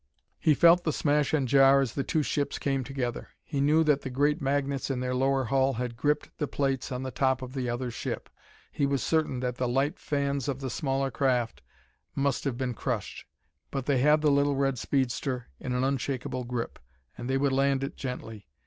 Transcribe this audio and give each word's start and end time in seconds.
He 0.39 0.55
felt 0.55 0.83
the 0.83 0.91
smash 0.91 1.31
and 1.31 1.47
jar 1.47 1.79
as 1.79 1.93
the 1.93 2.03
two 2.03 2.23
ships 2.23 2.57
came 2.57 2.83
together. 2.83 3.29
He 3.43 3.61
knew 3.61 3.83
that 3.83 4.01
the 4.01 4.09
great 4.09 4.41
magnets 4.41 4.89
in 4.89 4.99
their 4.99 5.13
lower 5.13 5.43
hull 5.43 5.73
had 5.73 5.95
gripped 5.95 6.35
the 6.39 6.47
plates 6.47 6.91
on 6.91 7.03
the 7.03 7.11
top 7.11 7.43
of 7.43 7.53
the 7.53 7.69
other 7.69 7.91
ship. 7.91 8.27
He 8.71 8.87
was 8.87 9.03
certain 9.03 9.41
that 9.41 9.57
the 9.57 9.67
light 9.67 9.99
fans 9.99 10.47
of 10.47 10.59
the 10.59 10.71
smaller 10.71 11.11
craft 11.11 11.61
must 12.15 12.45
have 12.45 12.57
been 12.57 12.73
crushed; 12.73 13.25
but 13.69 13.85
they 13.85 13.99
had 13.99 14.21
the 14.21 14.31
little 14.31 14.55
red 14.55 14.79
speedster 14.79 15.49
in 15.59 15.71
an 15.73 15.83
unshakable 15.83 16.45
grip; 16.45 16.79
and 17.15 17.29
they 17.29 17.37
would 17.37 17.53
land 17.53 17.83
it 17.83 17.95
gently. 17.95 18.47